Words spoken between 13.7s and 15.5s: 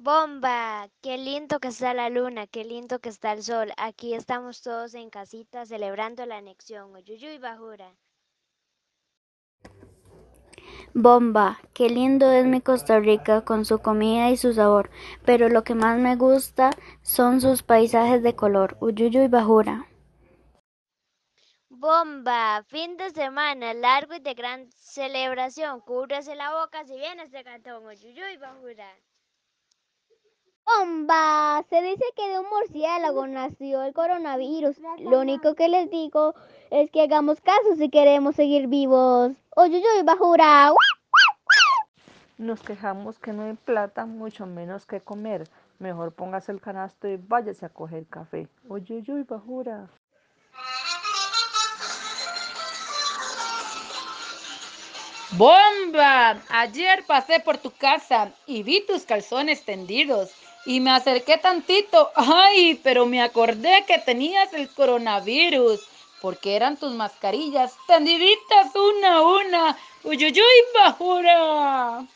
comida y su sabor, pero